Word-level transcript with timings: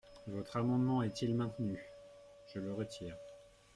Votre 0.25 0.57
amendement 0.57 1.03
est-il 1.03 1.35
maintenu? 1.35 1.79
Je 2.51 2.57
le 2.59 2.73
retire. 2.73 3.15